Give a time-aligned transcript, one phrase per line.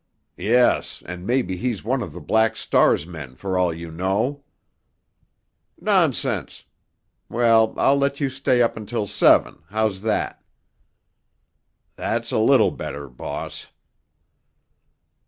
[0.37, 4.43] "Yes, and maybe he's one of the Black Star's men for all you know!"
[5.79, 6.63] "Nonsense!
[7.29, 10.41] Well, I'll let you stay up until seven—how's that?"
[11.97, 13.67] "That's a little better, boss."